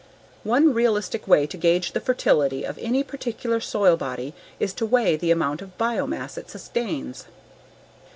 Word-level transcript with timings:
_One 0.43 0.73
realistic 0.73 1.27
way 1.27 1.45
to 1.45 1.57
gauge 1.57 1.91
the 1.91 1.99
fertility 1.99 2.63
of 2.63 2.79
any 2.79 3.03
particular 3.03 3.59
soil 3.59 3.97
body 3.97 4.33
is 4.59 4.73
to 4.73 4.85
weigh 4.87 5.15
the 5.15 5.29
amount 5.29 5.61
of 5.61 5.77
biomass 5.77 6.39
it 6.39 6.49
sustains. 6.49 7.27